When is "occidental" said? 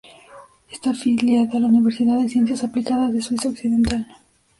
3.49-4.07